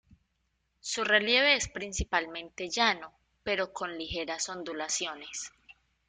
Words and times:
Su 0.79 1.03
relieve 1.03 1.53
es 1.55 1.67
principalmente 1.69 2.69
llano, 2.69 3.13
pero 3.43 3.71
con 3.71 3.95
ligeras 3.99 4.49
ondulaciones. 4.49 5.51